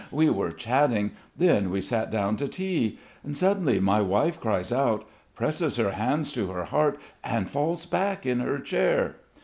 [0.09, 1.11] We were chatting....
[1.37, 2.97] Then we sat down to tea.
[3.33, 8.39] Suddenly my wife cries out, presses her hands to her heart, and falls back in
[8.39, 9.17] her chair.